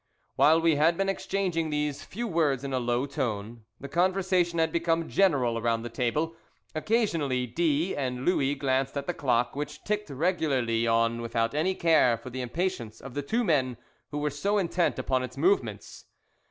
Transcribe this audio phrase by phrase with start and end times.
[0.35, 4.71] While we had been exchanging these few words in a low tone, the conversation had
[4.71, 6.33] become general around the table.
[6.73, 12.17] Occasionally D and Louis glanced at the clock, which ticked regularly on without any care
[12.17, 13.77] for the impatience of the two men
[14.09, 16.05] who were so intent upon its movements.